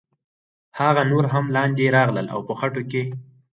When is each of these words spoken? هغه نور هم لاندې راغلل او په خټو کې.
هغه 0.79 1.01
نور 1.11 1.23
هم 1.33 1.45
لاندې 1.55 1.93
راغلل 1.97 2.27
او 2.33 2.39
په 2.47 2.53
خټو 2.59 2.81
کې. 2.91 3.03